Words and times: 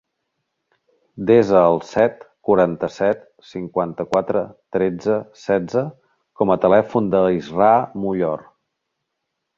Desa 1.31 1.59
el 1.73 1.77
set, 1.89 2.23
quaranta-set, 2.49 3.21
cinquanta-quatre, 3.51 4.43
tretze, 4.77 5.19
setze 5.45 5.85
com 6.41 6.55
a 6.57 6.61
telèfon 6.67 7.13
de 7.17 7.23
l'Israa 7.29 7.77
Mullor. 8.07 8.47